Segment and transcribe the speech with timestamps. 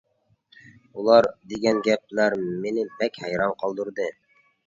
[1.01, 4.09] ئۇلار دېگەن گەپلەر مېنى بەك ھەيران قالدۇردى.